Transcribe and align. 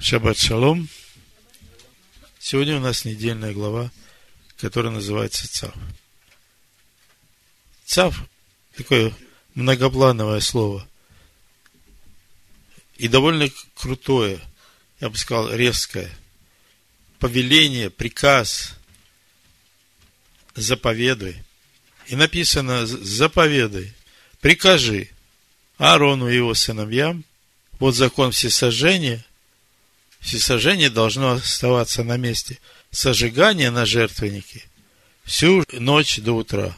Шаббат 0.00 0.38
шалом. 0.38 0.88
Сегодня 2.38 2.76
у 2.76 2.80
нас 2.80 3.04
недельная 3.04 3.52
глава, 3.52 3.90
которая 4.56 4.92
называется 4.92 5.52
Цав. 5.52 5.74
Цав– 7.84 8.22
такое 8.76 9.12
многоплановое 9.54 10.38
слово. 10.38 10.88
И 12.96 13.08
довольно 13.08 13.48
крутое, 13.74 14.40
я 15.00 15.10
бы 15.10 15.16
сказал, 15.16 15.52
резкое. 15.52 16.16
Повеление, 17.18 17.90
приказ, 17.90 18.76
заповедуй. 20.54 21.42
И 22.06 22.14
написано 22.14 22.86
заповедуй, 22.86 23.92
прикажи 24.40 25.10
Аарону 25.76 26.28
и 26.28 26.36
его 26.36 26.54
сыновьям, 26.54 27.24
вот 27.80 27.96
закон 27.96 28.30
всесожжения, 28.30 29.24
всесожжение 30.20 30.90
должно 30.90 31.32
оставаться 31.32 32.04
на 32.04 32.16
месте 32.16 32.58
сожигания 32.90 33.70
на 33.70 33.86
жертвеннике 33.86 34.64
всю 35.24 35.64
ночь 35.72 36.18
до 36.18 36.32
утра. 36.32 36.76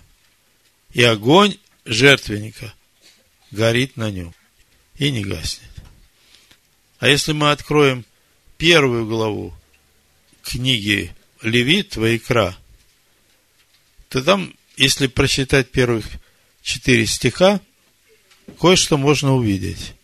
И 0.93 1.03
огонь 1.03 1.57
жертвенника 1.85 2.75
горит 3.51 3.97
на 3.97 4.11
нем 4.11 4.35
и 4.97 5.11
не 5.11 5.23
гаснет. 5.23 5.71
А 6.99 7.09
если 7.09 7.33
мы 7.33 7.53
откроем 7.53 8.05
первую 8.59 9.07
главу 9.07 9.55
книги 10.43 11.15
Левит, 11.43 11.97
Ваикра, 11.97 12.57
то 14.09 14.23
там, 14.23 14.55
если 14.77 15.07
прочитать 15.07 15.71
первых 15.71 16.05
четыре 16.63 17.07
стиха, 17.07 17.61
кое-что 18.61 18.99
можно 18.99 19.35
увидеть. 19.35 19.95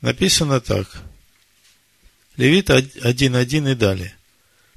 Написано 0.00 0.60
так. 0.60 1.02
Левит 2.40 2.70
1.1 2.70 3.72
и 3.72 3.74
далее. 3.74 4.14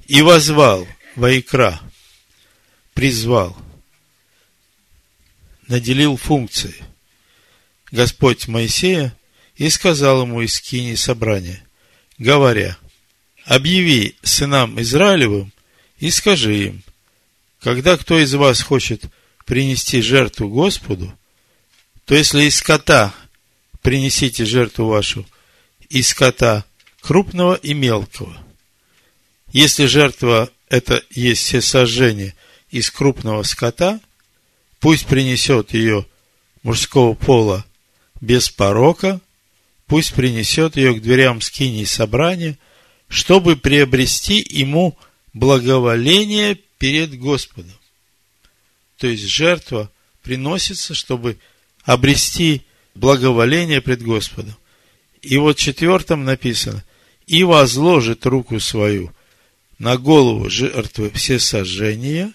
И 0.06 0.20
возвал 0.20 0.86
Ваикра, 1.16 1.80
призвал, 2.92 3.56
наделил 5.66 6.18
функции 6.18 6.74
Господь 7.90 8.48
Моисея 8.48 9.16
и 9.56 9.70
сказал 9.70 10.24
ему 10.24 10.42
из 10.42 10.56
скини 10.56 10.94
собрания, 10.94 11.66
говоря, 12.18 12.76
объяви 13.46 14.14
сынам 14.22 14.78
Израилевым 14.82 15.50
и 16.00 16.10
скажи 16.10 16.66
им, 16.66 16.82
когда 17.60 17.96
кто 17.96 18.20
из 18.20 18.34
вас 18.34 18.60
хочет 18.60 19.04
принести 19.46 20.02
жертву 20.02 20.50
Господу, 20.50 21.18
то 22.04 22.14
если 22.14 22.42
из 22.42 22.56
скота 22.56 23.14
принесите 23.80 24.44
жертву 24.44 24.84
вашу, 24.84 25.26
из 25.88 26.08
скота 26.08 26.66
крупного 27.04 27.54
и 27.54 27.74
мелкого. 27.74 28.34
Если 29.52 29.84
жертва 29.84 30.50
это 30.70 31.02
есть 31.10 31.42
все 31.42 31.60
сожжения 31.60 32.34
из 32.70 32.90
крупного 32.90 33.42
скота, 33.42 34.00
пусть 34.80 35.06
принесет 35.06 35.74
ее 35.74 36.06
мужского 36.62 37.12
пола 37.14 37.64
без 38.22 38.48
порока, 38.48 39.20
пусть 39.86 40.14
принесет 40.14 40.76
ее 40.76 40.94
к 40.94 41.02
дверям 41.02 41.42
скини 41.42 41.84
собрания, 41.84 42.58
чтобы 43.08 43.56
приобрести 43.56 44.44
ему 44.48 44.96
благоволение 45.34 46.54
перед 46.78 47.18
Господом. 47.18 47.78
То 48.96 49.08
есть 49.08 49.24
жертва 49.24 49.90
приносится, 50.22 50.94
чтобы 50.94 51.36
обрести 51.82 52.62
благоволение 52.94 53.82
пред 53.82 54.02
Господом. 54.02 54.56
И 55.20 55.36
вот 55.36 55.58
в 55.58 55.60
четвертом 55.60 56.24
написано, 56.24 56.82
и 57.26 57.42
возложит 57.42 58.26
руку 58.26 58.60
свою 58.60 59.14
на 59.78 59.96
голову 59.96 60.48
жертвы 60.50 61.10
все 61.10 61.38
сожжения, 61.38 62.32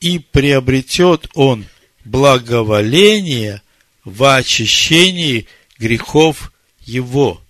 и 0.00 0.18
приобретет 0.18 1.28
он 1.34 1.66
благоволение 2.04 3.62
в 4.04 4.24
очищении 4.36 5.46
грехов 5.78 6.52
его. 6.80 7.42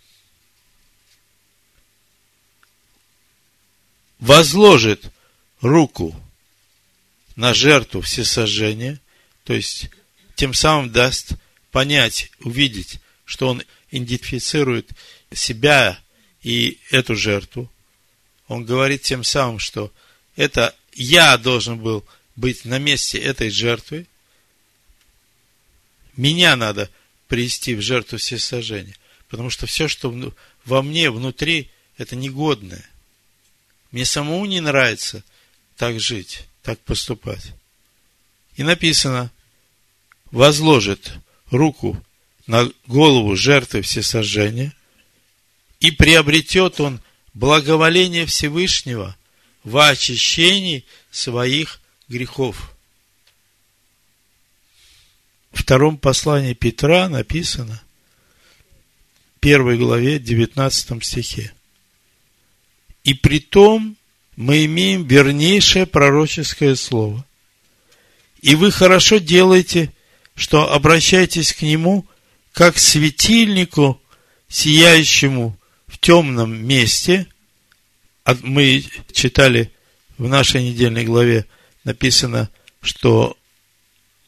Возложит 4.19 5.10
руку 5.60 6.14
на 7.37 7.54
жертву 7.54 8.00
все 8.00 8.25
сожжения, 8.25 9.00
то 9.44 9.53
есть 9.53 9.91
тем 10.34 10.54
самым 10.54 10.91
даст 10.91 11.34
понять, 11.70 12.32
увидеть, 12.41 12.98
что 13.25 13.48
он 13.48 13.62
идентифицирует 13.91 14.91
себя 15.32 15.98
и 16.43 16.78
эту 16.91 17.15
жертву. 17.16 17.71
Он 18.47 18.65
говорит 18.65 19.03
тем 19.03 19.25
самым, 19.25 19.59
что 19.59 19.93
это 20.37 20.75
я 20.94 21.37
должен 21.37 21.78
был 21.78 22.04
быть 22.37 22.65
на 22.65 22.78
месте 22.78 23.19
этой 23.19 23.50
жертвы. 23.50 24.06
Меня 26.16 26.56
надо 26.56 26.91
привести 27.26 27.75
в 27.75 27.82
жертву 27.82 28.19
всесожжения. 28.19 28.97
Потому 29.28 29.50
что 29.50 29.66
все, 29.66 29.88
что 29.88 30.15
во 30.65 30.82
мне, 30.82 31.10
внутри, 31.10 31.71
это 31.99 32.16
негодное. 32.16 32.88
Мне 33.91 34.05
самому 34.05 34.44
не 34.47 34.60
нравится 34.60 35.22
так 35.76 36.00
жить, 36.00 36.44
так 36.62 36.78
поступать. 36.81 37.53
И 38.56 38.62
написано, 38.62 39.31
возложит 40.31 41.12
руку 41.50 42.03
на 42.47 42.70
голову 42.87 43.37
жертвы 43.37 43.82
всесожжения, 43.82 44.72
и 45.80 45.90
приобретет 45.90 46.80
он 46.80 47.00
благоволение 47.34 48.26
Всевышнего 48.26 49.16
в 49.64 49.78
очищении 49.78 50.84
своих 51.10 51.80
грехов. 52.08 52.72
В 55.52 55.62
втором 55.62 55.98
послании 55.98 56.54
Петра 56.54 57.08
написано, 57.08 57.82
первой 59.40 59.78
главе, 59.78 60.18
19 60.18 61.04
стихе. 61.04 61.52
И 63.04 63.14
при 63.14 63.40
том 63.40 63.96
мы 64.36 64.64
имеем 64.64 65.06
вернейшее 65.06 65.86
пророческое 65.86 66.74
слово. 66.74 67.24
И 68.40 68.54
вы 68.54 68.70
хорошо 68.70 69.18
делаете, 69.18 69.92
что 70.34 70.72
обращаетесь 70.72 71.52
к 71.52 71.62
нему, 71.62 72.06
как 72.52 72.76
к 72.76 72.78
светильнику, 72.78 74.00
сияющему 74.48 75.57
в 75.88 75.99
темном 75.99 76.65
месте. 76.65 77.26
Мы 78.43 78.84
читали 79.12 79.72
в 80.16 80.28
нашей 80.28 80.62
недельной 80.62 81.04
главе, 81.04 81.47
написано, 81.82 82.49
что 82.81 83.37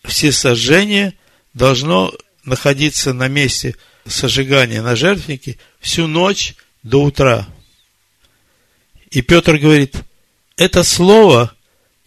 все 0.05 0.33
сожжения 0.33 1.15
должно 1.55 2.13
находиться 2.45 3.13
на 3.13 3.29
месте 3.29 3.77
сожигания 4.07 4.83
на 4.83 4.97
жертвеннике 4.97 5.59
всю 5.79 6.09
ночь 6.09 6.57
до 6.83 7.03
утра. 7.05 7.47
И 9.11 9.23
Петр 9.23 9.59
говорит, 9.59 9.97
это 10.57 10.83
слово 10.83 11.55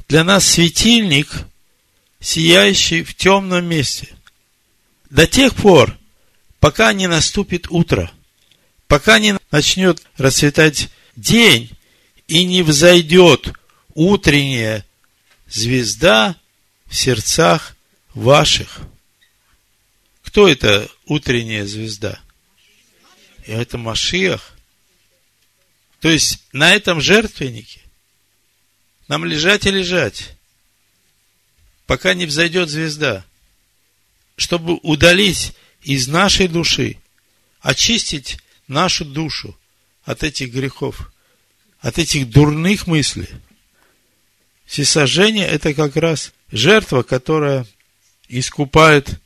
для 0.09 0.25
нас 0.25 0.45
светильник– 0.45 1.31
сияющий 2.23 3.03
в 3.03 3.13
темном 3.15 3.65
месте. 3.65 4.07
До 5.09 5.27
тех 5.27 5.53
пор, 5.53 5.95
пока 6.59 6.93
не 6.93 7.07
наступит 7.07 7.67
утро, 7.69 8.09
пока 8.93 9.17
не 9.17 9.35
начнет 9.49 10.03
расцветать 10.17 10.89
день 11.15 11.75
и 12.27 12.45
не 12.45 12.61
взойдет 12.61 13.51
утренняя 13.95 14.85
звезда 15.47 16.35
в 16.85 16.93
сердцах 16.93 17.75
ваших. 18.13 18.81
Кто 20.21 20.47
это 20.47 20.87
утренняя 21.07 21.65
звезда? 21.65 22.19
Это 23.47 23.79
Машиах. 23.79 24.55
То 25.99 26.09
есть 26.09 26.43
на 26.51 26.75
этом 26.75 27.01
жертвеннике 27.01 27.81
нам 29.07 29.25
лежать 29.25 29.65
и 29.65 29.71
лежать 29.71 30.35
пока 31.87 32.13
не 32.13 32.27
взойдет 32.27 32.69
звезда, 32.69 33.25
чтобы 34.35 34.75
удалить 34.83 35.53
из 35.81 36.07
нашей 36.07 36.47
души, 36.47 36.99
очистить 37.59 38.37
нашу 38.67 39.05
душу 39.05 39.57
от 40.03 40.23
этих 40.23 40.51
грехов, 40.51 41.11
от 41.79 41.97
этих 41.97 42.29
дурных 42.29 42.87
мыслей. 42.87 43.29
Всесожжение– 44.65 45.47
это 45.47 45.73
как 45.73 45.95
раз 45.95 46.33
жертва, 46.51 47.03
которая 47.03 47.65
искупает 48.27 49.19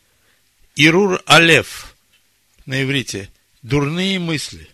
Ирур 0.75 1.21
Алев 1.25 1.95
на 2.65 2.83
иврите, 2.83 3.29
дурные 3.61 4.19
мысли. 4.19 4.67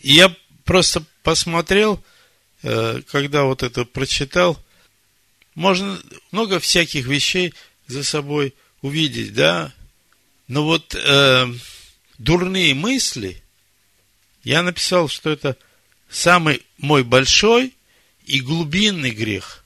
И 0.00 0.14
я 0.14 0.34
просто 0.64 1.04
посмотрел, 1.22 2.02
э, 2.62 3.00
когда 3.10 3.44
вот 3.44 3.62
это 3.62 3.84
прочитал, 3.84 4.62
можно 5.54 5.98
много 6.32 6.60
всяких 6.60 7.06
вещей 7.06 7.54
за 7.86 8.04
собой 8.04 8.54
увидеть, 8.82 9.32
да. 9.32 9.72
Но 10.48 10.64
вот 10.64 10.94
э, 10.94 11.46
дурные 12.18 12.74
мысли 12.74 13.42
Я 14.44 14.62
написал, 14.62 15.08
что 15.08 15.30
это 15.30 15.56
самый 16.08 16.62
мой 16.78 17.02
большой 17.02 17.74
и 18.24 18.40
глубинный 18.40 19.10
грех. 19.10 19.64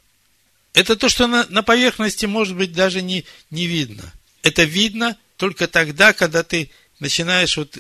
Это 0.72 0.96
то, 0.96 1.08
что 1.08 1.26
на, 1.26 1.46
на 1.48 1.62
поверхности, 1.62 2.26
может 2.26 2.56
быть, 2.56 2.72
даже 2.72 3.02
не, 3.02 3.24
не 3.50 3.66
видно. 3.66 4.12
Это 4.42 4.64
видно 4.64 5.16
только 5.36 5.66
тогда, 5.66 6.12
когда 6.12 6.42
ты 6.42 6.70
начинаешь 6.98 7.56
вот 7.56 7.76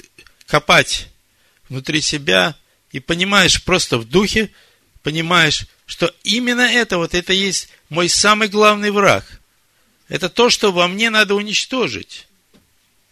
копать 0.46 1.08
внутри 1.68 2.00
себя 2.00 2.56
и 2.90 3.00
понимаешь 3.00 3.62
просто 3.62 3.96
в 3.98 4.08
духе, 4.08 4.50
понимаешь, 5.02 5.66
что 5.86 6.12
именно 6.24 6.62
это 6.62 6.98
вот 6.98 7.14
это 7.14 7.32
есть 7.32 7.68
мой 7.88 8.08
самый 8.08 8.48
главный 8.48 8.90
враг. 8.90 9.40
Это 10.08 10.28
то, 10.28 10.50
что 10.50 10.72
во 10.72 10.88
мне 10.88 11.08
надо 11.08 11.34
уничтожить. 11.34 12.26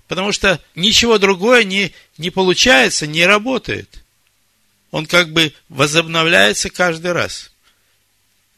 Потому 0.08 0.32
что 0.32 0.60
ничего 0.74 1.18
другое 1.18 1.64
не, 1.64 1.92
не 2.16 2.30
получается, 2.30 3.06
не 3.06 3.26
работает. 3.26 4.02
Он 4.90 5.04
как 5.06 5.32
бы 5.32 5.52
возобновляется 5.68 6.70
каждый 6.70 7.12
раз. 7.12 7.52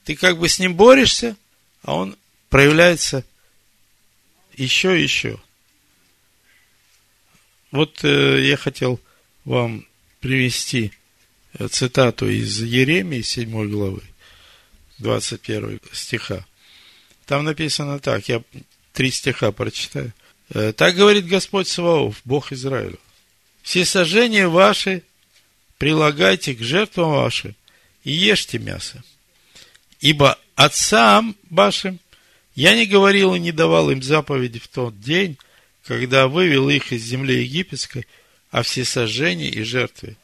Ты 0.05 0.15
как 0.15 0.39
бы 0.39 0.49
с 0.49 0.61
ним 0.61 0.77
борешься, 0.77 1.37
а 1.83 1.97
он 1.97 2.17
проявляется 2.49 3.25
еще 4.57 4.99
и 4.99 5.03
еще. 5.03 5.41
Вот 7.73 8.05
э, 8.05 8.47
я 8.47 8.57
хотел 8.57 9.01
вам 9.45 9.87
привести 10.21 10.93
э, 11.55 11.67
цитату 11.67 12.29
из 12.29 12.63
Еремии 12.63 13.23
7 13.23 13.71
главы, 13.71 14.03
21 14.99 15.81
стиха. 15.93 16.47
Там 17.27 17.45
написано 17.45 17.99
так, 17.99 18.29
я 18.29 18.43
три 18.93 19.11
стиха 19.11 19.51
прочитаю. 19.51 20.13
Э, 20.51 20.73
так 20.73 20.97
говорит 20.97 21.27
Господь 21.27 21.69
Саваоф, 21.69 22.21
Бог 22.25 22.53
Израиля. 22.53 22.97
Все 23.63 23.85
сожжения 23.85 24.49
ваши 24.49 25.03
прилагайте 25.79 26.55
к 26.55 26.61
жертвам 26.61 27.13
вашим 27.13 27.55
и 28.05 28.13
ешьте 28.13 28.59
мясо. 28.59 29.03
Ибо 30.01 30.39
отцам 30.57 31.37
вашим 31.51 32.01
я 32.55 32.75
не 32.75 32.87
говорил 32.87 33.35
и 33.35 33.41
не 33.41 33.53
давал 33.53 33.91
им 33.91 34.03
заповеди 34.03 34.59
в 34.59 34.69
тот 34.69 35.01
день, 35.01 35.39
когда 35.85 36.27
вывел 36.27 36.69
их 36.69 36.93
из 36.93 37.05
земли 37.05 37.43
египетской 37.43 38.07
о 38.51 38.63
всесожжении 38.63 39.49
и 39.49 39.63
жертве. 39.63 40.17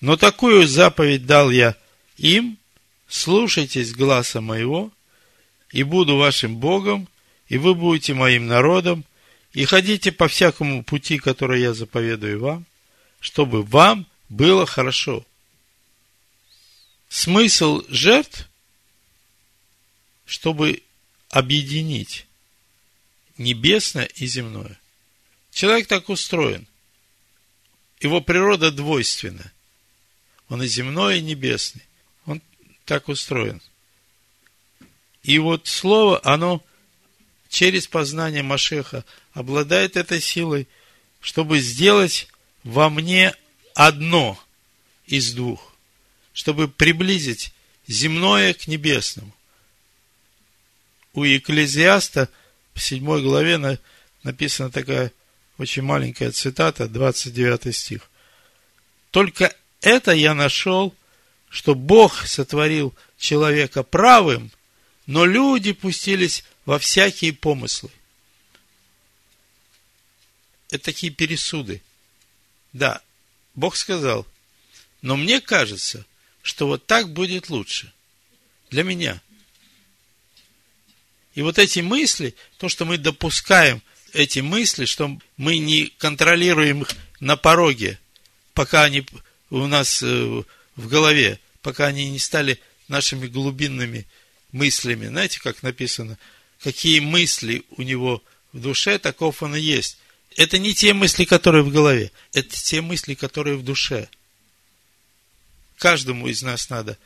Но 0.00 0.16
такую 0.16 0.66
заповедь 0.66 1.26
дал 1.26 1.50
я 1.50 1.76
им, 2.16 2.56
слушайтесь 3.06 3.92
гласа 3.92 4.40
моего, 4.40 4.90
и 5.70 5.82
буду 5.82 6.16
вашим 6.16 6.56
Богом, 6.56 7.08
и 7.48 7.58
вы 7.58 7.74
будете 7.74 8.14
моим 8.14 8.46
народом, 8.46 9.04
и 9.52 9.64
ходите 9.64 10.12
по 10.12 10.28
всякому 10.28 10.82
пути, 10.82 11.18
который 11.18 11.60
я 11.60 11.74
заповедую 11.74 12.40
вам, 12.40 12.66
чтобы 13.20 13.62
вам 13.62 14.06
было 14.28 14.66
хорошо. 14.66 15.24
Смысл 17.08 17.84
жертв, 17.88 18.48
чтобы 20.24 20.82
объединить 21.28 22.26
небесное 23.36 24.06
и 24.06 24.26
земное. 24.26 24.80
Человек 25.50 25.86
так 25.86 26.08
устроен. 26.08 26.66
Его 28.00 28.20
природа 28.20 28.70
двойственна. 28.70 29.52
Он 30.48 30.62
и 30.62 30.66
земной, 30.66 31.18
и 31.18 31.22
небесный. 31.22 31.82
Он 32.24 32.40
так 32.86 33.08
устроен. 33.08 33.60
И 35.22 35.38
вот 35.38 35.68
слово, 35.68 36.20
оно 36.24 36.64
через 37.48 37.86
познание 37.86 38.42
Машеха 38.42 39.04
обладает 39.32 39.96
этой 39.96 40.20
силой, 40.20 40.68
чтобы 41.20 41.60
сделать 41.60 42.28
во 42.64 42.90
мне 42.90 43.34
одно 43.74 44.38
из 45.06 45.32
двух, 45.32 45.74
чтобы 46.32 46.68
приблизить 46.68 47.52
земное 47.86 48.54
к 48.54 48.66
небесному. 48.66 49.34
У 51.14 51.24
Екклезиаста 51.24 52.28
в 52.74 52.80
седьмой 52.80 53.22
главе 53.22 53.78
написана 54.22 54.70
такая 54.70 55.12
очень 55.58 55.82
маленькая 55.82 56.30
цитата, 56.32 56.88
29 56.88 57.74
стих. 57.74 58.10
Только 59.10 59.54
это 59.82 60.12
я 60.12 60.34
нашел, 60.34 60.94
что 61.50 61.74
Бог 61.74 62.26
сотворил 62.26 62.94
человека 63.18 63.82
правым, 63.82 64.50
но 65.06 65.26
люди 65.26 65.72
пустились 65.72 66.44
во 66.64 66.78
всякие 66.78 67.34
помыслы. 67.34 67.90
Это 70.72 70.84
такие 70.84 71.12
пересуды. 71.12 71.82
Да, 72.72 73.02
Бог 73.54 73.76
сказал, 73.76 74.26
но 75.02 75.18
мне 75.18 75.42
кажется, 75.42 76.06
что 76.40 76.66
вот 76.66 76.86
так 76.86 77.12
будет 77.12 77.50
лучше. 77.50 77.92
Для 78.70 78.82
меня. 78.82 79.20
И 81.34 81.42
вот 81.42 81.58
эти 81.58 81.80
мысли, 81.80 82.34
то, 82.56 82.70
что 82.70 82.86
мы 82.86 82.96
допускаем 82.96 83.82
эти 84.14 84.38
мысли, 84.38 84.86
что 84.86 85.18
мы 85.36 85.58
не 85.58 85.92
контролируем 85.98 86.82
их 86.82 86.88
на 87.20 87.36
пороге, 87.36 87.98
пока 88.54 88.84
они 88.84 89.06
у 89.50 89.66
нас 89.66 90.02
э, 90.02 90.42
в 90.76 90.88
голове, 90.88 91.38
пока 91.60 91.88
они 91.88 92.10
не 92.10 92.18
стали 92.18 92.58
нашими 92.88 93.26
глубинными 93.26 94.06
мыслями. 94.52 95.08
Знаете, 95.08 95.38
как 95.40 95.62
написано, 95.62 96.18
какие 96.62 97.00
мысли 97.00 97.62
у 97.76 97.82
него 97.82 98.22
в 98.54 98.60
душе, 98.60 98.98
таков 98.98 99.42
он 99.42 99.54
и 99.54 99.60
есть. 99.60 99.98
Это 100.36 100.58
не 100.58 100.74
те 100.74 100.92
мысли, 100.92 101.24
которые 101.24 101.62
в 101.62 101.70
голове, 101.70 102.10
это 102.32 102.54
те 102.56 102.80
мысли, 102.80 103.14
которые 103.14 103.56
в 103.56 103.64
душе. 103.64 104.08
Каждому 105.78 106.28
из 106.28 106.42
нас 106.42 106.70
надо 106.70 106.96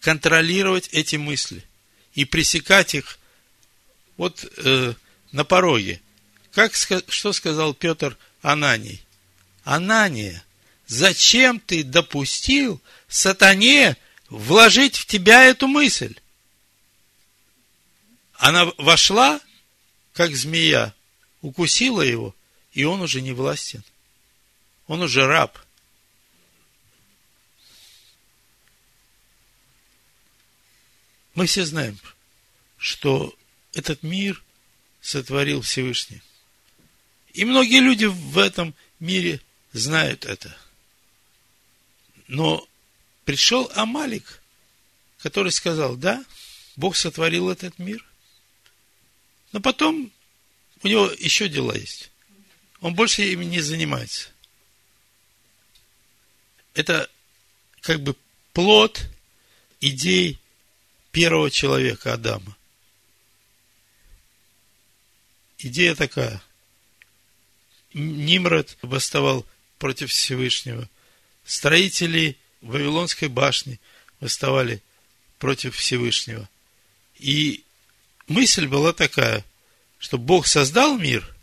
контролировать 0.00 0.88
эти 0.92 1.16
мысли 1.16 1.64
и 2.14 2.24
пресекать 2.24 2.94
их 2.94 3.18
вот 4.16 4.44
э, 4.58 4.94
на 5.32 5.44
пороге. 5.44 6.00
Как, 6.52 6.74
что 6.74 7.32
сказал 7.32 7.74
Петр 7.74 8.16
Ананий? 8.42 9.02
Анания, 9.64 10.44
зачем 10.86 11.60
ты 11.60 11.82
допустил 11.82 12.80
сатане 13.08 13.96
вложить 14.28 14.96
в 14.96 15.06
тебя 15.06 15.44
эту 15.44 15.66
мысль? 15.66 16.14
Она 18.34 18.66
вошла, 18.78 19.40
как 20.12 20.34
змея, 20.34 20.94
укусила 21.40 22.02
его 22.02 22.34
и 22.80 22.84
он 22.84 23.02
уже 23.02 23.20
не 23.20 23.32
властен. 23.32 23.84
Он 24.86 25.02
уже 25.02 25.26
раб. 25.26 25.58
Мы 31.34 31.44
все 31.44 31.66
знаем, 31.66 31.98
что 32.78 33.36
этот 33.74 34.02
мир 34.02 34.42
сотворил 35.02 35.60
Всевышний. 35.60 36.22
И 37.34 37.44
многие 37.44 37.80
люди 37.80 38.06
в 38.06 38.38
этом 38.38 38.74
мире 38.98 39.42
знают 39.72 40.24
это. 40.24 40.56
Но 42.28 42.66
пришел 43.26 43.70
Амалик, 43.74 44.42
который 45.18 45.52
сказал, 45.52 45.96
да, 45.96 46.24
Бог 46.76 46.96
сотворил 46.96 47.50
этот 47.50 47.78
мир. 47.78 48.02
Но 49.52 49.60
потом 49.60 50.10
у 50.82 50.88
него 50.88 51.10
еще 51.18 51.46
дела 51.46 51.74
есть. 51.74 52.10
Он 52.80 52.94
больше 52.94 53.22
ими 53.22 53.44
не 53.44 53.60
занимается. 53.60 54.28
Это 56.74 57.10
как 57.82 58.00
бы 58.00 58.16
плод 58.52 59.06
идей 59.80 60.38
первого 61.12 61.50
человека 61.50 62.14
Адама. 62.14 62.56
Идея 65.58 65.94
такая. 65.94 66.42
Нимрод 67.92 68.78
восставал 68.82 69.44
против 69.78 70.10
Всевышнего. 70.10 70.88
Строители 71.44 72.38
Вавилонской 72.62 73.28
башни 73.28 73.78
восставали 74.20 74.82
против 75.38 75.76
Всевышнего. 75.76 76.48
И 77.18 77.64
мысль 78.26 78.66
была 78.68 78.92
такая, 78.92 79.44
что 79.98 80.16
Бог 80.16 80.46
создал 80.46 80.96
мир– 80.96 81.34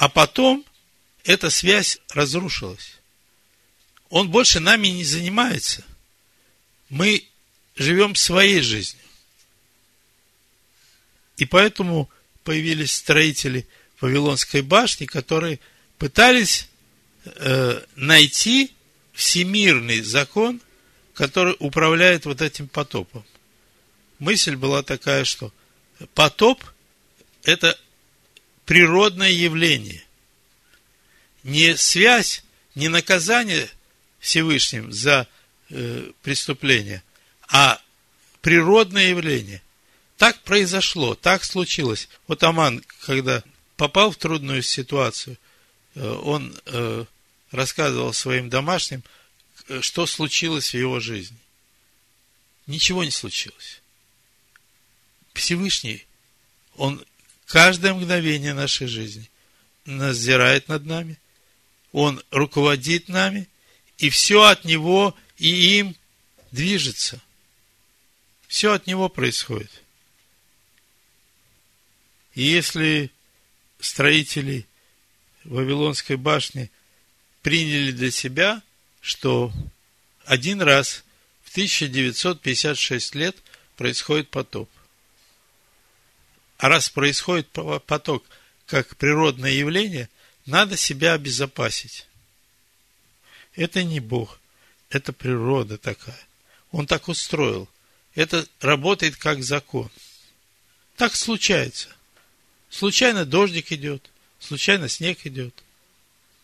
а 0.00 0.08
потом 0.08 0.64
эта 1.24 1.50
связь 1.50 1.98
разрушилась. 2.08 2.94
Он 4.08 4.30
больше 4.30 4.58
нами 4.58 4.86
не 4.86 5.04
занимается. 5.04 5.84
Мы 6.88 7.26
живем 7.76 8.14
своей 8.14 8.62
жизнью. 8.62 9.04
И 11.36 11.44
поэтому 11.44 12.08
появились 12.44 12.94
строители 12.94 13.68
Вавилонской 14.00 14.62
башни, 14.62 15.04
которые 15.04 15.60
пытались 15.98 16.70
э, 17.26 17.84
найти 17.94 18.72
всемирный 19.12 20.00
закон, 20.00 20.62
который 21.12 21.56
управляет 21.58 22.24
вот 22.24 22.40
этим 22.40 22.68
потопом. 22.68 23.22
Мысль 24.18 24.56
была 24.56 24.82
такая, 24.82 25.26
что 25.26 25.52
потоп– 26.14 26.64
это 27.44 27.78
природное 28.70 29.32
явление. 29.32 30.00
Не 31.42 31.76
связь, 31.76 32.44
не 32.76 32.86
наказание 32.86 33.68
Всевышним 34.20 34.92
за 34.92 35.26
э, 35.70 36.12
преступление, 36.22 37.02
а 37.48 37.82
природное 38.42 39.08
явление. 39.08 39.60
Так 40.18 40.40
произошло, 40.42 41.16
так 41.16 41.42
случилось. 41.42 42.08
Вот 42.28 42.44
Аман, 42.44 42.84
когда 43.00 43.42
попал 43.74 44.12
в 44.12 44.16
трудную 44.18 44.62
ситуацию, 44.62 45.36
э, 45.96 46.08
он 46.08 46.56
э, 46.66 47.06
рассказывал 47.50 48.12
своим 48.12 48.50
домашним, 48.50 49.02
э, 49.66 49.80
что 49.80 50.06
случилось 50.06 50.70
в 50.70 50.78
его 50.78 51.00
жизни. 51.00 51.38
Ничего 52.68 53.02
не 53.02 53.10
случилось. 53.10 53.82
Всевышний, 55.34 56.06
Он 56.76 57.04
каждое 57.50 57.94
мгновение 57.94 58.54
нашей 58.54 58.86
жизни 58.86 59.28
надзирает 59.84 60.68
над 60.68 60.86
нами, 60.86 61.18
Он 61.90 62.22
руководит 62.30 63.08
нами, 63.08 63.48
и 63.98 64.08
все 64.08 64.44
от 64.44 64.64
Него 64.64 65.16
и 65.36 65.78
им 65.78 65.96
движется. 66.52 67.20
Все 68.46 68.72
от 68.72 68.86
Него 68.86 69.08
происходит. 69.08 69.70
И 72.34 72.42
если 72.42 73.10
строители 73.80 74.64
Вавилонской 75.42 76.16
башни 76.16 76.70
приняли 77.42 77.90
для 77.90 78.12
себя, 78.12 78.62
что 79.00 79.52
один 80.24 80.62
раз 80.62 81.02
в 81.42 81.50
1956 81.50 83.14
лет 83.16 83.36
происходит 83.76 84.28
потоп. 84.28 84.70
А 86.60 86.68
раз 86.68 86.90
происходит 86.90 87.48
поток 87.86 88.22
как 88.66 88.94
природное 88.96 89.50
явление, 89.50 90.10
надо 90.44 90.76
себя 90.76 91.14
обезопасить. 91.14 92.06
Это 93.54 93.82
не 93.82 93.98
Бог, 93.98 94.38
это 94.90 95.14
природа 95.14 95.78
такая. 95.78 96.20
Он 96.70 96.86
так 96.86 97.08
устроил. 97.08 97.66
Это 98.14 98.46
работает 98.60 99.16
как 99.16 99.42
закон. 99.42 99.90
Так 100.96 101.16
случается. 101.16 101.88
Случайно 102.68 103.24
дождик 103.24 103.72
идет, 103.72 104.10
случайно 104.38 104.90
снег 104.90 105.24
идет. 105.24 105.54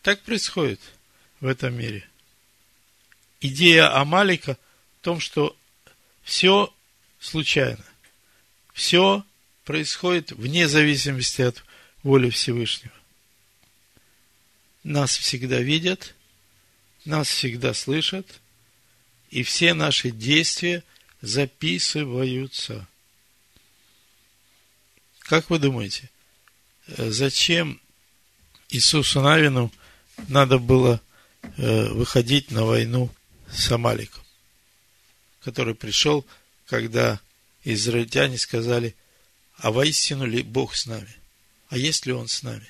Так 0.01 0.23
происходит 0.23 0.79
в 1.41 1.45
этом 1.45 1.75
мире. 1.75 2.09
Идея 3.39 3.95
Амалика 3.95 4.57
в 4.99 5.03
том, 5.03 5.19
что 5.19 5.55
все 6.23 6.73
случайно. 7.19 7.85
Все 8.73 9.23
происходит 9.67 10.31
вне 10.31 10.67
зависимости 10.67 11.43
от 11.43 11.63
воли 12.01 12.31
Всевышнего. 12.31 12.95
Нас 14.83 15.15
всегда 15.15 15.59
видят, 15.59 16.15
нас 17.05 17.27
всегда 17.27 17.75
слышат, 17.75 18.39
и 19.29 19.43
все 19.43 19.75
наши 19.75 20.09
действия 20.09 20.83
записываются. 21.21 22.87
Как 25.19 25.49
вы 25.49 25.59
думаете, 25.59 26.09
Э, 26.87 27.09
зачем 27.09 27.81
Иисусу 28.69 29.21
Навину 29.21 29.71
надо 30.29 30.57
было 30.57 31.01
э, 31.57 31.89
выходить 31.89 32.51
на 32.51 32.63
войну 32.63 33.09
с 33.51 33.69
Амаликом, 33.71 34.23
который 35.41 35.75
пришел, 35.75 36.25
когда 36.65 37.19
израильтяне 37.63 38.37
сказали, 38.37 38.95
а 39.57 39.71
воистину 39.71 40.25
ли 40.25 40.43
Бог 40.43 40.75
с 40.75 40.85
нами? 40.85 41.13
А 41.69 41.77
есть 41.77 42.05
ли 42.05 42.13
Он 42.13 42.27
с 42.27 42.43
нами? 42.43 42.67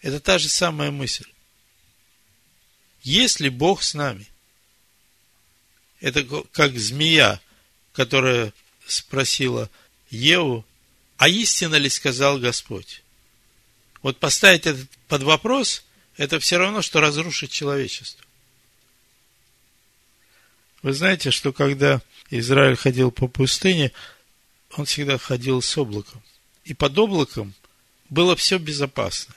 Это 0.00 0.20
та 0.20 0.38
же 0.38 0.48
самая 0.48 0.90
мысль. 0.90 1.26
Есть 3.02 3.40
ли 3.40 3.48
Бог 3.48 3.82
с 3.82 3.94
нами? 3.94 4.26
Это 6.00 6.24
как 6.52 6.78
змея, 6.78 7.40
которая 7.92 8.52
спросила 8.86 9.70
Еву, 10.10 10.64
а 11.16 11.28
истинно 11.28 11.76
ли 11.76 11.88
сказал 11.88 12.38
Господь? 12.38 13.02
Вот 14.02 14.18
поставить 14.20 14.66
этот 14.66 14.90
под 15.08 15.22
вопрос, 15.22 15.84
это 16.16 16.38
все 16.38 16.58
равно, 16.58 16.82
что 16.82 17.00
разрушить 17.00 17.50
человечество. 17.50 18.24
Вы 20.82 20.92
знаете, 20.92 21.30
что 21.30 21.52
когда 21.52 22.02
Израиль 22.30 22.76
ходил 22.76 23.10
по 23.10 23.26
пустыне, 23.26 23.92
он 24.76 24.84
всегда 24.84 25.18
ходил 25.18 25.62
с 25.62 25.76
облаком. 25.76 26.22
И 26.64 26.74
под 26.74 26.96
облаком 26.98 27.54
было 28.08 28.36
все 28.36 28.58
безопасно. 28.58 29.34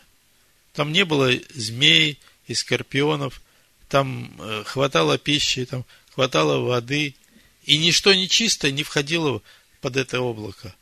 Там 0.73 0.91
не 0.91 1.05
было 1.05 1.31
змей 1.53 2.19
и 2.47 2.53
скорпионов, 2.53 3.41
там 3.89 4.35
э, 4.39 4.63
хватало 4.65 5.17
пищи, 5.17 5.65
там 5.65 5.85
хватало 6.13 6.59
воды, 6.59 7.15
и 7.63 7.77
ничто 7.77 8.13
нечистое 8.13 8.71
не 8.71 8.83
входило 8.83 9.41
под 9.81 9.97
это 9.97 10.21
облако. 10.21 10.75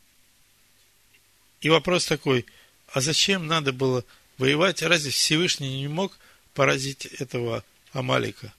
И 1.62 1.70
вопрос 1.70 2.06
такой, 2.06 2.46
а 2.88 3.02
зачем 3.02 3.48
надо 3.48 3.74
было 3.74 4.04
воевать? 4.38 4.82
Разве 4.82 5.12
Всевышний 5.12 5.80
не 5.80 5.88
мог 5.88 6.18
поразить 6.54 7.06
этого 7.06 7.64
Амалика? 7.92 8.54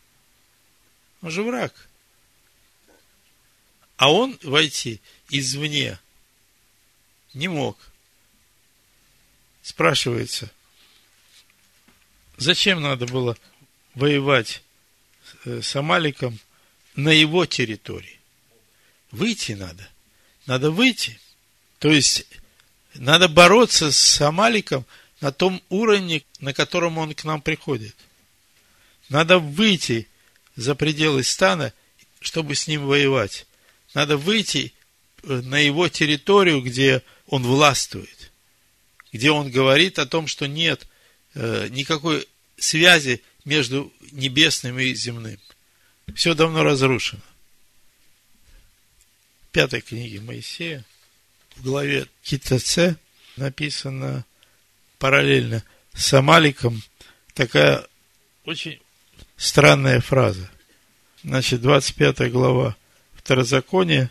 Он 1.23 1.31
же 1.31 1.43
враг. 1.43 1.89
А 3.97 4.13
он 4.13 4.39
войти 4.43 5.01
извне 5.31 5.99
не 7.35 7.49
мог. 7.49 7.79
Спрашивается, 9.63 10.51
зачем 12.37 12.81
надо 12.81 13.07
было 13.07 13.37
воевать 13.95 14.63
с 15.45 15.75
Амаликом 15.77 16.39
на 16.95 17.11
его 17.11 17.47
территории? 17.47 18.21
Выйти 19.11 19.53
надо. 19.53 19.89
Надо 20.47 20.71
выйти. 20.71 21.19
То 21.79 21.89
есть, 21.91 22.27
надо 22.95 23.29
бороться 23.29 23.91
с 23.91 24.21
Амаликом 24.21 24.87
на 25.21 25.33
том 25.33 25.63
уровне, 25.69 26.23
на 26.41 26.53
котором 26.53 26.99
он 26.99 27.15
к 27.15 27.25
нам 27.25 27.41
приходит. 27.41 27.97
Надо 29.09 29.39
выйти 29.39 30.09
за 30.55 30.75
пределы 30.75 31.23
стана, 31.23 31.73
чтобы 32.21 32.55
с 32.55 32.67
ним 32.67 32.87
воевать. 32.87 33.47
Надо 33.97 34.19
выйти 34.19 34.75
э, 35.23 35.41
на 35.41 35.59
его 35.59 35.89
территорию, 35.89 36.61
где 36.61 37.03
он 37.29 37.43
властвует, 37.45 38.31
где 39.11 39.31
он 39.31 39.51
говорит 39.51 39.99
о 39.99 40.05
том, 40.05 40.27
что 40.27 40.47
нет 40.47 40.87
э, 41.33 41.69
никакой 41.71 42.29
связи 42.59 43.23
между 43.47 43.91
небесным 44.13 44.79
и 44.79 44.93
земным. 44.93 45.41
Все 46.15 46.35
давно 46.35 46.63
разрушено. 46.63 47.23
В 49.49 49.53
пятой 49.53 49.81
книге 49.81 50.21
Моисея– 50.21 50.85
в 51.57 51.63
главе 51.63 52.07
Китаце 52.23 52.99
написано 53.39 54.27
параллельно 54.99 55.65
с 55.95 56.13
Амаликом 56.13 56.83
такая 57.33 57.87
очень 58.45 58.79
странная 59.39 60.03
фраза. 60.03 60.51
Значит, 61.25 61.63
25 61.63 62.31
глава 62.31 62.77
Второзакония 63.27 64.09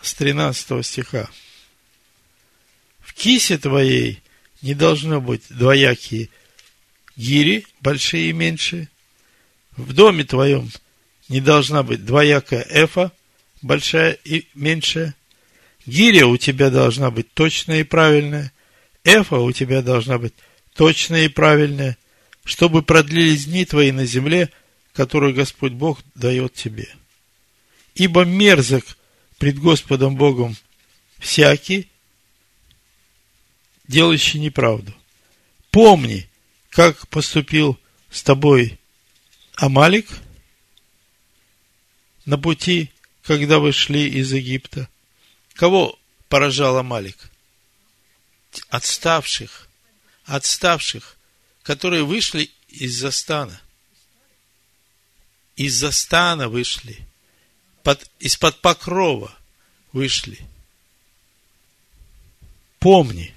с 0.00 0.14
13 0.14 0.86
стиха. 0.86 1.28
В 3.00 3.12
кисе 3.14 3.58
твоей 3.58 4.22
не 4.62 4.74
должно 4.74 5.20
быть 5.20 5.42
двоякие 5.48 6.28
гири, 7.16 7.66
большие 7.80 8.30
и 8.30 8.32
меньшие. 8.32 8.88
В 9.76 9.92
доме 9.92 10.22
твоем 10.22 10.70
не 11.28 11.40
должна 11.40 11.82
быть 11.82 12.04
двоякая 12.04 12.64
эфа, 12.70 13.10
большая 13.60 14.12
и 14.12 14.46
меньшая– 14.54 15.16
Гиря 15.84 16.28
у 16.28 16.36
тебя 16.36 16.70
должна 16.70 17.10
быть 17.10 17.32
точная 17.34 17.80
и 17.80 17.84
правильная. 17.84 18.52
Эфа 19.02 19.40
у 19.40 19.50
тебя 19.50 19.82
должна 19.82 20.18
быть 20.18 20.34
точная 20.76 21.24
и 21.24 21.28
правильная, 21.28 21.96
чтобы 22.44 22.82
продлились 22.82 23.46
дни 23.46 23.64
твои 23.64 23.90
на 23.90 24.06
земле, 24.06 24.50
которую 24.92 25.34
Господь 25.34 25.72
Бог 25.72 26.00
дает 26.14 26.54
тебе. 26.54 26.88
Ибо 27.96 28.24
мерзок 28.24 28.84
пред 29.38 29.58
Господом 29.58 30.16
Богом 30.16 30.56
всякий, 31.18 31.90
делающий 33.88 34.38
неправду. 34.38 34.94
Помни, 35.70 36.28
как 36.70 37.08
поступил 37.08 37.76
с 38.10 38.22
тобой 38.22 38.78
Амалик 39.56 40.06
на 42.24 42.38
пути, 42.38 42.90
когда 43.22 43.58
вы 43.58 43.72
шли 43.72 44.08
из 44.08 44.32
Египта– 44.32 44.88
Кого 45.56 45.98
поражал 46.28 46.76
Амалик? 46.76 47.16
Отставших, 48.68 49.68
отставших, 50.24 51.16
которые 51.62 52.04
вышли 52.04 52.50
из-за 52.68 53.10
стана. 53.10 53.60
Из-за 55.56 55.92
стана 55.92 56.48
вышли. 56.48 57.06
Под, 57.86 58.04
из-под 58.18 58.60
покрова 58.62 59.30
вышли. 59.92 60.40
Помни, 62.80 63.32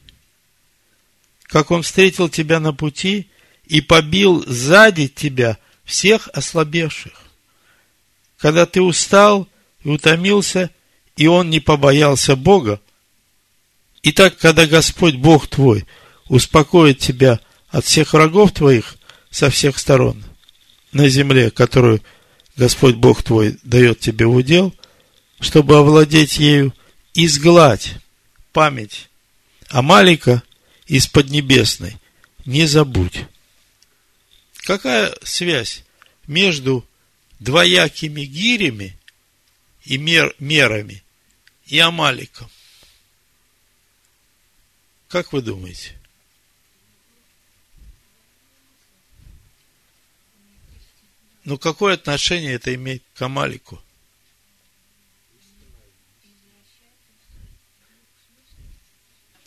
как 1.44 1.70
он 1.70 1.84
встретил 1.84 2.30
тебя 2.30 2.60
на 2.60 2.74
пути 2.74 3.30
и 3.66 3.80
побил 3.80 4.44
сзади 4.48 5.08
тебя 5.08 5.60
всех 5.84 6.30
ослабевших. 6.34 7.14
Когда 8.40 8.66
ты 8.66 8.82
устал 8.82 9.48
и 9.84 9.90
утомился, 9.90 10.72
и 11.16 11.28
он 11.28 11.52
не 11.52 11.60
побоялся 11.60 12.36
Бога, 12.36 12.82
Итак, 14.02 14.36
когда 14.40 14.66
Господь 14.66 15.14
Бог 15.14 15.46
твой 15.46 15.86
успокоит 16.28 16.98
тебя 16.98 17.40
от 17.68 17.86
всех 17.86 18.14
врагов 18.14 18.54
твоих 18.54 18.96
со 19.30 19.52
всех 19.52 19.78
сторон 19.78 20.24
на 20.92 21.08
земле, 21.08 21.52
которую 21.52 22.02
Господь 22.60 22.96
Бог 22.96 23.24
твой 23.24 23.58
дает 23.64 24.02
тебе 24.02 24.26
в 24.26 24.36
удел, 24.36 24.76
чтобы 25.40 25.78
овладеть 25.78 26.40
ею, 26.40 26.76
изгладь 27.14 27.96
память 28.52 29.10
Амалика 29.70 30.44
из 30.86 31.08
Поднебесной. 31.08 31.96
Не 32.46 32.66
забудь. 32.66 33.24
Какая 34.66 35.16
связь 35.24 35.86
между 36.28 36.86
двоякими 37.40 38.26
гирями 38.26 38.98
и 39.86 39.98
мер, 39.98 40.36
мерами 40.38 41.02
и 41.66 41.80
Амаликом? 41.80 42.50
Как 45.08 45.32
вы 45.32 45.42
думаете? 45.42 45.98
Ну, 51.50 51.58
какое 51.58 51.96
отношение 51.96 52.54
это 52.54 52.76
имеет 52.76 53.02
к 53.16 53.22
Амалику? 53.24 53.82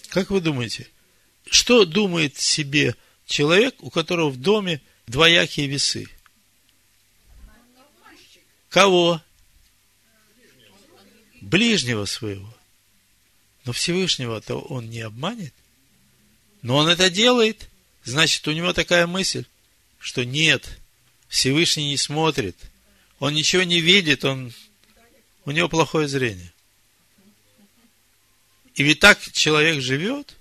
Как 0.08 0.30
вы 0.30 0.40
думаете, 0.40 0.88
что 1.48 1.84
думает 1.84 2.36
себе 2.36 2.96
человек, 3.24 3.80
у 3.84 3.88
которого 3.88 4.30
в 4.30 4.36
доме 4.36 4.82
двоякие 5.06 5.68
весы? 5.68 6.08
Кого? 8.68 9.22
Ближнего 11.40 12.04
своего. 12.06 12.52
Но 13.64 13.72
Всевышнего-то 13.72 14.56
он 14.56 14.90
не 14.90 15.02
обманет. 15.02 15.54
Но 16.62 16.78
он 16.78 16.88
это 16.88 17.10
делает. 17.10 17.68
Значит, 18.02 18.48
у 18.48 18.50
него 18.50 18.72
такая 18.72 19.06
мысль, 19.06 19.44
что 20.00 20.24
нет, 20.24 20.81
Всевышний 21.32 21.88
не 21.88 21.96
смотрит. 21.96 22.58
Он 23.18 23.32
ничего 23.32 23.62
не 23.62 23.80
видит, 23.80 24.22
он, 24.22 24.52
у 25.46 25.50
него 25.50 25.66
плохое 25.66 26.06
зрение. 26.06 26.52
И 28.74 28.82
ведь 28.82 29.00
так 29.00 29.18
человек 29.32 29.80
живет. 29.80 30.36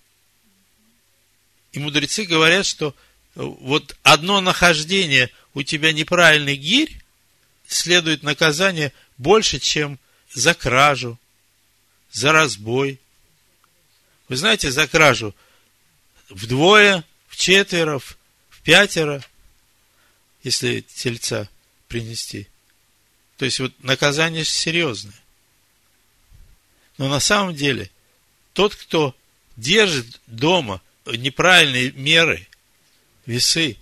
И 1.72 1.80
мудрецы 1.80 2.26
говорят, 2.26 2.66
что 2.66 2.94
вот 3.36 3.96
одно 4.04 4.42
нахождение 4.42 5.30
у 5.54 5.64
тебя 5.64 5.94
неправильный 5.94 6.58
гирь, 6.58 7.02
следует 7.68 8.22
наказание 8.22 8.92
больше, 9.18 9.60
чем 9.60 9.98
за 10.34 10.54
кражу, 10.54 11.18
за 12.12 12.34
разбой, 12.34 13.00
вы 14.28 14.36
знаете, 14.36 14.70
за 14.70 14.90
кражу 14.90 15.34
вдвое, 16.28 17.06
в 17.30 17.38
четверо, 17.38 18.00
в 18.00 18.18
пятеро, 18.64 19.24
если 20.44 20.82
тельца 20.82 21.50
принести. 21.88 22.48
То 23.38 23.46
есть 23.46 23.60
вот 23.60 23.74
наказание 23.84 24.46
серьезное. 24.46 25.20
Но 26.98 27.08
на 27.08 27.20
самом 27.20 27.56
деле, 27.56 27.90
тот, 28.54 28.76
кто 28.76 29.16
держит 29.58 30.20
дома 30.28 30.82
неправильные 31.06 31.92
меры, 31.92 32.48
весы, 33.26 33.78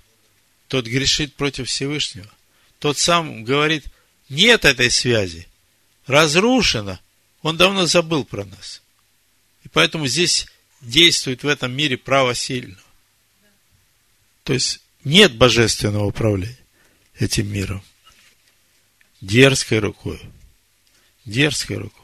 тот 0.68 0.86
грешит 0.86 1.36
против 1.36 1.68
Всевышнего. 1.68 2.30
Тот 2.80 2.98
сам 2.98 3.44
говорит, 3.44 3.86
нет 4.30 4.66
этой 4.66 4.90
связи, 4.90 5.48
разрушена. 6.06 7.00
Он 7.42 7.58
давно 7.58 7.86
забыл 7.86 8.24
про 8.24 8.46
нас. 8.46 8.82
И 9.64 9.68
поэтому 9.68 10.08
здесь 10.08 10.48
действует 10.82 11.44
в 11.44 11.48
этом 11.48 11.72
мире 11.74 11.98
право 11.98 12.36
сильного. 12.36 12.82
То 14.44 14.54
есть 14.54 14.82
нет 15.04 15.36
божественного 15.36 16.06
управления 16.06 16.58
этим 17.16 17.52
миром. 17.52 17.84
Дерзкой 19.22 19.80
рукой. 19.80 20.22
Дерзкой 21.26 21.78
рукой. 21.78 22.00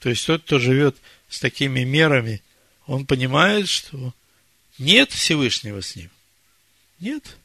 То 0.00 0.08
есть 0.08 0.26
тот, 0.26 0.42
кто 0.42 0.58
живет 0.58 0.96
с 1.28 1.38
такими 1.38 1.84
мерами, 1.84 2.42
он 2.86 3.06
понимает, 3.06 3.68
что 3.68 4.14
нет 4.78 5.12
Всевышнего 5.12 5.82
с 5.82 5.94
ним. 5.94 6.10
Нет. 6.98 7.36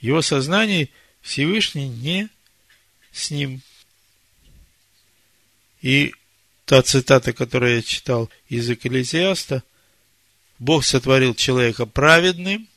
Его 0.00 0.22
сознание 0.22 0.90
Всевышний 1.22 1.88
не 1.88 2.28
с 3.10 3.30
ним. 3.30 3.62
И 5.82 6.14
та 6.64 6.82
цитата, 6.82 7.32
которую 7.32 7.76
я 7.76 7.82
читал 7.82 8.30
из 8.48 8.70
Экклезиаста, 8.70 9.62
Бог 10.58 10.84
сотворил 10.84 11.34
человека 11.34 11.86
праведным, 11.86 12.68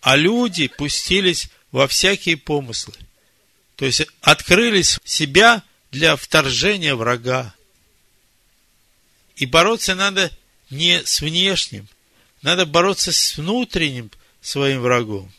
а 0.00 0.16
люди 0.16 0.68
пустились 0.68 1.48
во 1.70 1.86
всякие 1.86 2.36
помыслы. 2.36 2.94
То 3.76 3.84
есть 3.84 4.02
открылись 4.20 4.98
себя 5.04 5.62
для 5.90 6.16
вторжения 6.16 6.94
врага. 6.94 7.54
И 9.36 9.46
бороться 9.46 9.94
надо 9.94 10.30
не 10.70 11.04
с 11.04 11.20
внешним, 11.20 11.86
надо 12.42 12.66
бороться 12.66 13.12
с 13.12 13.36
внутренним 13.36 14.10
своим 14.40 14.80
врагом. 14.80 15.30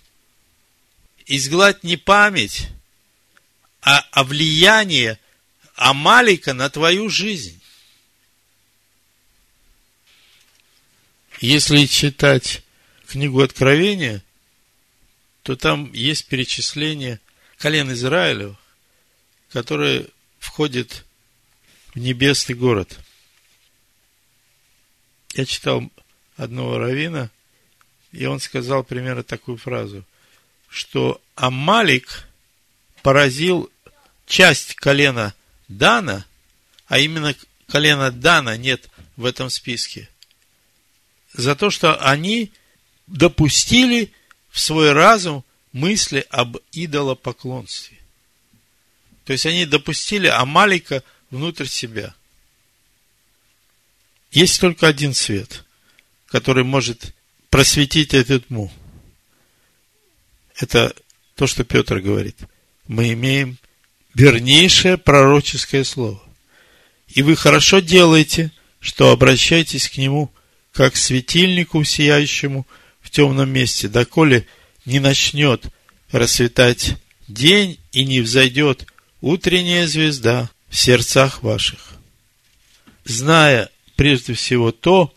Изгладь 1.25 1.83
не 1.83 1.97
память, 1.97 2.67
а, 3.81 4.05
а 4.11 4.23
влияние 4.23 5.19
Амалика 5.75 6.53
на 6.53 6.69
твою 6.69 7.09
жизнь. 7.09 7.56
Если 11.39 11.85
читать 11.85 12.63
книгу 13.07 13.41
Откровения, 13.41 14.23
то 15.43 15.55
там 15.55 15.91
есть 15.93 16.25
перечисление 16.25 17.19
колен 17.57 17.91
Израилю, 17.93 18.57
которые 19.51 20.07
входят 20.39 21.05
в 21.93 21.99
небесный 21.99 22.55
город. 22.55 22.99
Я 25.33 25.45
читал 25.45 25.89
одного 26.37 26.79
равина, 26.79 27.29
и 28.11 28.25
он 28.25 28.39
сказал 28.39 28.83
примерно 28.83 29.23
такую 29.23 29.57
фразу, 29.57 30.03
что 30.69 31.21
Амалик 31.35 32.27
поразил 33.03 33.71
часть 34.25 34.73
колена 34.75 35.35
Дана, 35.67 36.25
а 36.87 36.97
именно 36.97 37.35
колена 37.67 38.11
Дана 38.11 38.57
нет 38.57 38.89
в 39.15 39.25
этом 39.25 39.51
списке, 39.51 40.09
за 41.37 41.55
то, 41.55 41.69
что 41.69 41.95
они 41.97 42.51
допустили 43.07 44.11
в 44.49 44.59
свой 44.59 44.91
разум 44.91 45.43
мысли 45.71 46.25
об 46.29 46.57
идолопоклонстве. 46.71 47.97
То 49.25 49.33
есть 49.33 49.45
они 49.45 49.65
допустили 49.65 50.27
Амалика 50.27 51.03
внутрь 51.29 51.65
себя. 51.65 52.15
Есть 54.31 54.59
только 54.59 54.87
один 54.87 55.13
свет, 55.13 55.63
который 56.27 56.63
может 56.63 57.13
просветить 57.49 58.13
эту 58.13 58.39
тьму. 58.39 58.71
Это 60.55 60.95
то, 61.35 61.47
что 61.47 61.63
Петр 61.63 61.99
говорит. 61.99 62.37
Мы 62.87 63.13
имеем 63.13 63.57
вернейшее 64.13 64.97
пророческое 64.97 65.83
слово. 65.83 66.21
И 67.09 67.21
вы 67.21 67.35
хорошо 67.35 67.79
делаете, 67.79 68.51
что 68.79 69.11
обращаетесь 69.11 69.89
к 69.89 69.97
нему, 69.97 70.31
как 70.77 70.95
светильнику 70.95 71.83
сияющему 71.83 72.67
в 73.01 73.09
темном 73.09 73.49
месте, 73.49 73.87
доколе 73.87 74.45
не 74.85 74.99
начнет 74.99 75.65
расцветать 76.11 76.97
день 77.27 77.79
и 77.91 78.05
не 78.05 78.21
взойдет 78.21 78.85
утренняя 79.19 79.87
звезда 79.87 80.51
в 80.69 80.77
сердцах 80.77 81.41
ваших. 81.41 81.95
Зная 83.05 83.71
прежде 83.95 84.35
всего 84.35 84.71
то, 84.71 85.11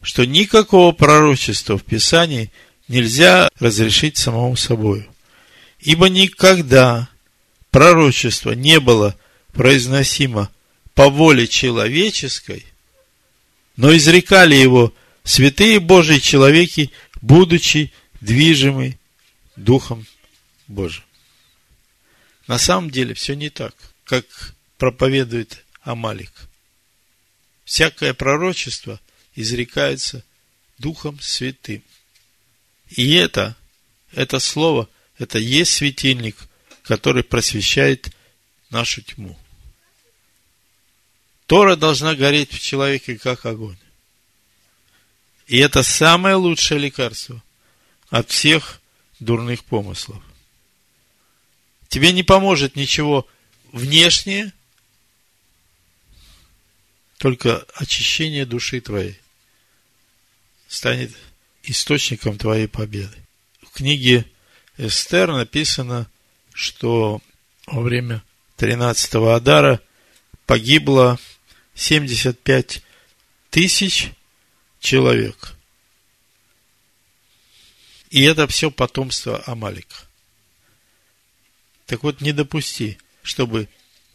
что 0.00 0.24
никакого 0.24 0.92
пророчества 0.92 1.76
в 1.76 1.84
Писании 1.84 2.50
нельзя 2.88 3.50
разрешить 3.58 4.16
самому 4.16 4.56
собою. 4.56 5.06
Ибо 5.78 6.08
никогда 6.08 7.10
пророчество 7.70 8.52
не 8.52 8.80
было 8.80 9.14
произносимо 9.52 10.48
по 10.94 11.10
воле 11.10 11.46
человеческой, 11.46 12.64
но 13.76 13.94
изрекали 13.96 14.54
его 14.54 14.94
святые 15.22 15.80
Божьи 15.80 16.18
человеки, 16.18 16.90
будучи 17.20 17.92
движимы 18.20 18.98
Духом 19.56 20.06
Божьим. 20.66 21.04
На 22.46 22.58
самом 22.58 22.90
деле 22.90 23.14
все 23.14 23.34
не 23.34 23.50
так, 23.50 23.74
как 24.04 24.24
проповедует 24.78 25.64
Амалик. 25.82 26.32
Всякое 27.64 28.14
пророчество 28.14 29.00
изрекается 29.34 30.24
Духом 30.78 31.18
Святым. 31.20 31.82
И 32.88 33.14
это, 33.14 33.56
это 34.12 34.38
слово, 34.38 34.88
это 35.18 35.38
есть 35.38 35.72
светильник, 35.72 36.36
который 36.82 37.24
просвещает 37.24 38.14
нашу 38.70 39.02
тьму. 39.02 39.36
Тора 41.46 41.76
должна 41.76 42.14
гореть 42.14 42.52
в 42.52 42.60
человеке, 42.60 43.18
как 43.18 43.46
огонь. 43.46 43.76
И 45.46 45.58
это 45.58 45.82
самое 45.82 46.34
лучшее 46.34 46.80
лекарство 46.80 47.42
от 48.10 48.30
всех 48.30 48.80
дурных 49.20 49.64
помыслов. 49.64 50.22
Тебе 51.88 52.12
не 52.12 52.24
поможет 52.24 52.74
ничего 52.74 53.26
внешнее, 53.72 54.52
только 57.18 57.64
очищение 57.74 58.44
души 58.44 58.80
твоей 58.80 59.18
станет 60.68 61.12
источником 61.62 62.38
твоей 62.38 62.66
победы. 62.66 63.16
В 63.62 63.70
книге 63.70 64.26
Эстер 64.76 65.32
написано, 65.32 66.08
что 66.52 67.20
во 67.66 67.82
время 67.82 68.22
13-го 68.58 69.30
Адара 69.30 69.80
погибло 70.44 71.18
75 71.76 72.82
тысяч 73.50 74.10
человек. 74.80 75.54
И 78.10 78.22
это 78.22 78.48
все 78.48 78.70
потомство 78.70 79.42
Амалика. 79.46 79.96
Так 81.84 82.02
вот, 82.02 82.20
не 82.20 82.32
допусти, 82.32 82.98
чтобы 83.22 83.68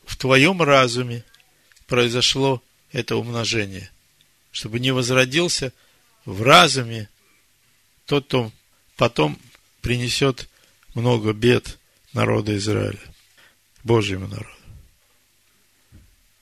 в 0.05 0.17
твоем 0.17 0.61
разуме 0.61 1.23
произошло 1.87 2.61
это 2.91 3.15
умножение, 3.15 3.91
чтобы 4.51 4.79
не 4.79 4.91
возродился 4.91 5.71
в 6.25 6.41
разуме 6.41 7.09
тот, 8.05 8.25
кто 8.25 8.51
потом 8.97 9.39
принесет 9.81 10.49
много 10.95 11.31
бед 11.33 11.79
народа 12.13 12.57
Израиля, 12.57 12.99
Божьему 13.83 14.27
народу. 14.27 14.60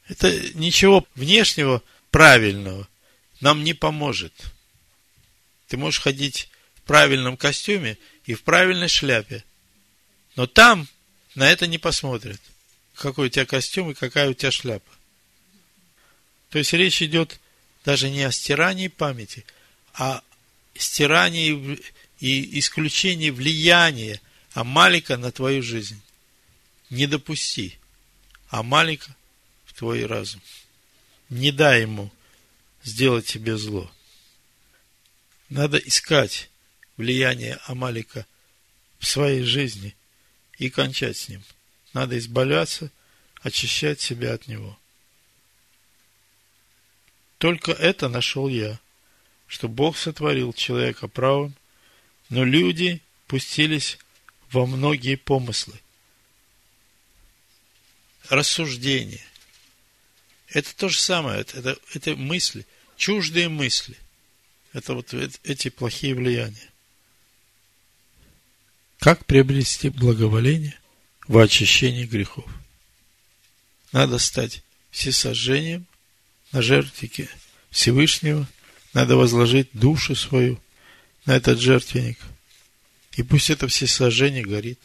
Это 0.09 0.31
ничего 0.55 1.07
внешнего 1.15 1.83
правильного 2.09 2.87
нам 3.41 3.63
не 3.63 3.73
поможет. 3.73 4.33
Ты 5.67 5.77
можешь 5.77 6.01
ходить 6.01 6.49
в 6.75 6.81
правильном 6.81 7.37
костюме 7.37 7.97
и 8.25 8.33
в 8.33 8.41
правильной 8.41 8.89
шляпе, 8.89 9.43
но 10.35 10.47
там 10.47 10.87
на 11.35 11.49
это 11.49 11.67
не 11.67 11.77
посмотрят. 11.77 12.41
Какой 12.95 13.27
у 13.27 13.29
тебя 13.29 13.45
костюм 13.45 13.91
и 13.91 13.93
какая 13.93 14.29
у 14.29 14.33
тебя 14.33 14.51
шляпа. 14.51 14.91
То 16.49 16.57
есть 16.57 16.73
речь 16.73 17.01
идет 17.03 17.39
даже 17.85 18.09
не 18.09 18.23
о 18.23 18.31
стирании 18.31 18.87
памяти, 18.87 19.45
а 19.93 20.23
стирании 20.75 21.79
и 22.19 22.59
исключении 22.59 23.29
влияния 23.29 24.19
Амалика 24.53 25.17
на 25.17 25.31
твою 25.31 25.61
жизнь. 25.61 26.01
Не 26.89 27.05
допусти 27.05 27.77
Амалика 28.49 29.15
твой 29.79 30.05
разум. 30.05 30.41
Не 31.29 31.53
дай 31.53 31.83
ему 31.83 32.11
сделать 32.83 33.27
тебе 33.27 33.55
зло. 33.55 33.89
Надо 35.47 35.77
искать 35.77 36.49
влияние 36.97 37.57
Амалика 37.65 38.27
в 38.99 39.07
своей 39.07 39.43
жизни 39.43 39.95
и 40.57 40.69
кончать 40.69 41.15
с 41.15 41.29
ним. 41.29 41.41
Надо 41.93 42.17
избавляться, 42.17 42.91
очищать 43.41 44.01
себя 44.01 44.33
от 44.33 44.47
него. 44.47 44.77
Только 47.37 47.71
это 47.71 48.09
нашел 48.09 48.49
я, 48.49 48.81
что 49.47 49.69
Бог 49.69 49.95
сотворил 49.97 50.51
человека 50.51 51.07
правым, 51.07 51.55
но 52.27 52.43
люди 52.43 53.01
пустились 53.27 53.97
во 54.51 54.65
многие 54.65 55.15
помыслы. 55.15 55.79
Рассуждения. 58.27 59.28
Это 60.51 60.75
то 60.75 60.89
же 60.89 60.99
самое, 60.99 61.41
это, 61.41 61.57
это, 61.57 61.79
это 61.93 62.15
мысли, 62.15 62.65
чуждые 62.97 63.49
мысли. 63.49 63.95
Это 64.73 64.93
вот 64.93 65.13
эти 65.13 65.69
плохие 65.69 66.15
влияния. 66.15 66.69
Как 68.99 69.25
приобрести 69.25 69.89
благоволение 69.89 70.77
в 71.27 71.37
очищении 71.37 72.05
грехов? 72.05 72.45
Надо 73.91 74.19
стать 74.19 74.63
всесожжением 74.91 75.85
на 76.51 76.61
жертвеннике 76.61 77.29
Всевышнего, 77.71 78.47
надо 78.93 79.15
возложить 79.15 79.69
душу 79.73 80.15
свою 80.15 80.59
на 81.25 81.35
этот 81.35 81.59
жертвенник. 81.59 82.19
И 83.13 83.23
пусть 83.23 83.49
это 83.49 83.67
всесожжение 83.67 84.43
горит, 84.43 84.79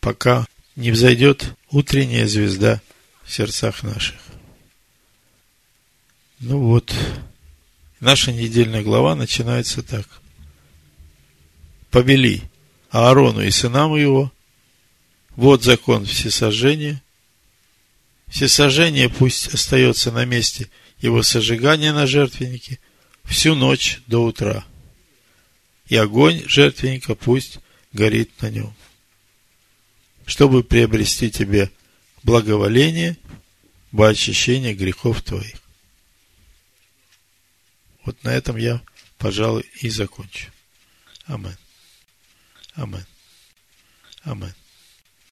пока 0.00 0.46
не 0.76 0.90
взойдет 0.90 1.54
утренняя 1.70 2.26
звезда 2.26 2.80
в 3.24 3.32
сердцах 3.32 3.82
наших. 3.82 4.16
Ну 6.46 6.58
вот, 6.58 6.94
наша 8.00 8.30
недельная 8.30 8.82
глава 8.82 9.14
начинается 9.14 9.82
так. 9.82 10.06
Побели 11.90 12.42
Аарону 12.90 13.40
и 13.40 13.50
сынам 13.50 13.96
его, 13.96 14.30
вот 15.36 15.62
закон 15.64 16.04
всесожжения. 16.04 17.02
Всесожжение 18.28 19.08
пусть 19.08 19.54
остается 19.54 20.12
на 20.12 20.24
месте– 20.26 20.68
его 21.00 21.22
сожигание 21.22 21.92
на 21.92 22.06
жертвеннике 22.06 22.78
всю 23.24 23.54
ночь 23.54 24.00
до 24.06 24.24
утра. 24.24 24.64
И 25.88 25.96
огонь 25.96 26.42
жертвенника 26.46 27.14
пусть 27.14 27.58
горит 27.92 28.30
на 28.40 28.50
нем. 28.50 28.74
Чтобы 30.24 30.64
приобрести 30.64 31.30
тебе 31.30 31.70
благоволение 32.22 33.18
во 33.92 34.08
очищение 34.08 34.74
грехов 34.74 35.22
твоих. 35.22 35.63
Вот 38.04 38.22
на 38.24 38.30
этом 38.30 38.56
я, 38.56 38.82
пожалуй, 39.18 39.64
и 39.80 39.88
закончу. 39.88 40.50
Амен. 41.26 41.56
Амен. 42.74 43.06
Амен. 44.22 44.54